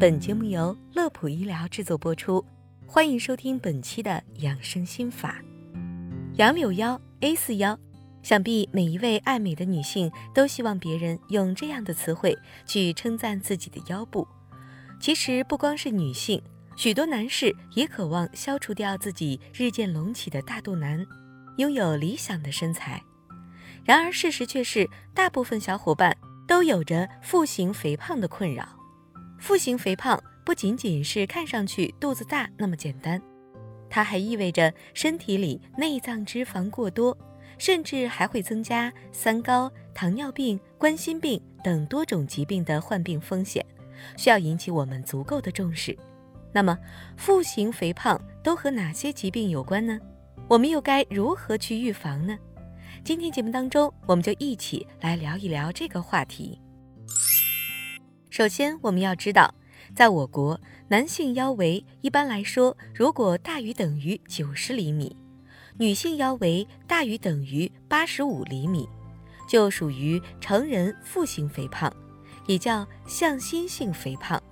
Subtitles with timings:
[0.00, 2.42] 本节目由乐普医疗制作播出，
[2.86, 5.36] 欢迎收听本期的养生心法。
[6.36, 7.78] 杨柳腰 A 四腰，
[8.22, 12.34] 想必每一位爱美的女性都希望别人用这样的词汇
[12.64, 14.26] 去称赞自己的腰部。
[14.98, 16.42] 其实不光是女性，
[16.76, 21.06] 许多男士也渴望消除掉自己日渐隆起的大肚腩，
[21.58, 23.02] 拥有理想的身材。
[23.84, 26.16] 然而事实却是，大部分小伙伴
[26.48, 28.66] 都有着腹型肥胖的困扰。
[29.40, 33.20] 腹型肥胖不仅仅是看上去肚子大那么简单，
[33.88, 37.16] 它还意味着身体里内脏脂肪过多，
[37.56, 43.64] 甚至还会增加三高、糖尿病、冠心病等多种疾病的患病风险，
[44.16, 45.96] 需要引起我们足够的重视。
[46.52, 46.78] 那么，
[47.16, 49.98] 腹型肥胖都和哪些疾病有关呢？
[50.48, 52.38] 我们又该如何去预防呢？
[53.02, 56.60] 今天节目当中，我们就一起来聊一聊这个话题。
[58.40, 59.54] 首先，我们要知道，
[59.94, 60.58] 在我国，
[60.88, 65.14] 男性腰围一般来说，如果大于等于九十厘米，
[65.76, 68.88] 女性腰围大于等于八十五厘米，
[69.46, 71.92] 就属于成人腹型肥胖，
[72.46, 74.42] 也叫向心性肥胖。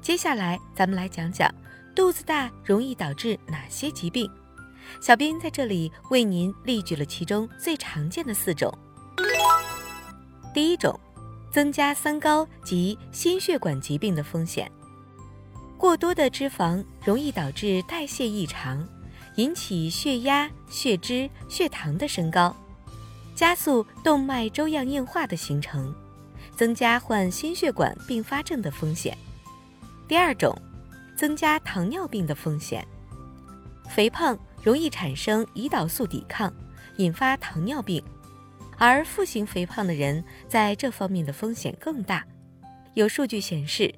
[0.00, 1.52] 接下来，咱们来讲讲
[1.92, 4.30] 肚子大容易导致哪些疾病。
[5.00, 8.72] 小编在这里为您列举了其中最常见的四种。
[10.54, 10.96] 第一种。
[11.54, 14.68] 增加三高及心血管疾病的风险。
[15.78, 18.84] 过多的脂肪容易导致代谢异常，
[19.36, 22.56] 引起血压、血脂、血糖的升高，
[23.36, 25.94] 加速动脉粥样硬化的形成，
[26.56, 29.16] 增加患心血管并发症的风险。
[30.08, 30.60] 第二种，
[31.16, 32.84] 增加糖尿病的风险。
[33.88, 36.52] 肥胖容易产生胰岛素抵抗，
[36.96, 38.02] 引发糖尿病。
[38.76, 42.24] 而腹型肥胖的人在这方面的风险更大。
[42.94, 43.92] 有数据显示，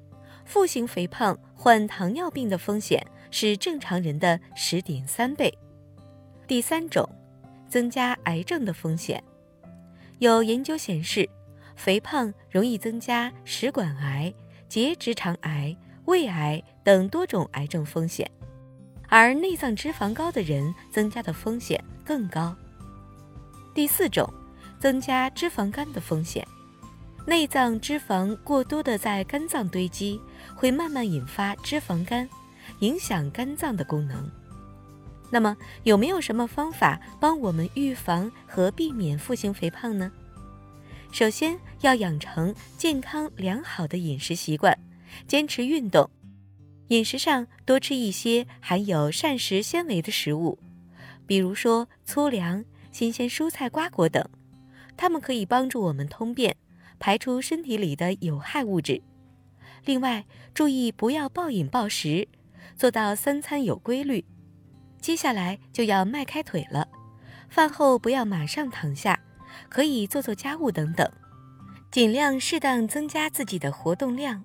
[0.45, 5.55] 腹型肥胖患糖尿病的风险是正常人的十点三倍。
[6.47, 7.07] 第三种，
[7.69, 9.23] 增加癌症的风险。
[10.19, 11.29] 有研究显示，
[11.75, 14.33] 肥胖容易增加食管癌、
[14.67, 18.29] 结直肠癌、胃癌等多种癌症风险，
[19.09, 22.55] 而内脏脂肪高的人增加的风险更高。
[23.75, 24.27] 第四种。
[24.79, 26.47] 增加脂肪肝的风险，
[27.25, 30.19] 内脏脂肪过多的在肝脏堆积，
[30.55, 32.29] 会慢慢引发脂肪肝，
[32.79, 34.29] 影响肝脏的功能。
[35.29, 40.11] 那么，有没有什么方法帮我们预防和避免腹型肥胖呢？
[41.11, 44.77] 首先要养成健康良好的饮食习惯，
[45.27, 46.09] 坚持运动，
[46.89, 50.57] 饮食上多吃一些含有膳食纤维的食物，
[51.25, 54.23] 比如说粗粮、新鲜蔬菜、瓜果等。
[54.97, 56.57] 它们可以帮助我们通便，
[56.99, 59.01] 排出身体里的有害物质。
[59.85, 62.27] 另外，注意不要暴饮暴食，
[62.75, 64.25] 做到三餐有规律。
[64.99, 66.87] 接下来就要迈开腿了，
[67.47, 69.17] 饭后不要马上躺下，
[69.69, 71.09] 可以做做家务等等，
[71.91, 74.43] 尽量适当增加自己的活动量。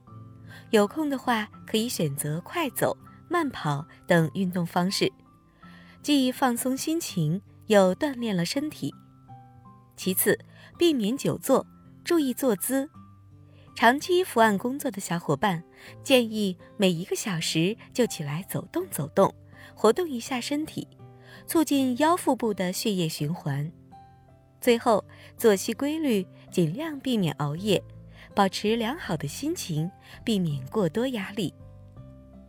[0.70, 2.96] 有空的话，可以选择快走、
[3.28, 5.10] 慢跑等运动方式，
[6.02, 8.94] 既放松心情，又锻炼了身体。
[9.96, 10.38] 其次，
[10.78, 11.66] 避免久坐，
[12.04, 12.88] 注意坐姿。
[13.74, 15.62] 长期伏案工作的小伙伴，
[16.04, 19.34] 建议每一个小时就起来走动走动，
[19.74, 20.86] 活动一下身体，
[21.46, 23.70] 促进腰腹部的血液循环。
[24.60, 25.04] 最后，
[25.36, 27.82] 作息规律，尽量避免熬夜，
[28.34, 29.90] 保持良好的心情，
[30.22, 31.52] 避免过多压力。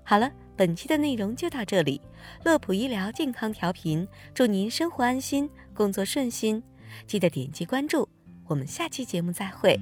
[0.04, 2.02] 好了，本期的内容就到这里。
[2.44, 6.62] 乐普医疗健康调频，祝您生活安心，工作顺心。
[7.06, 8.08] 记得点击关注，
[8.48, 9.80] 我们下期节目再会。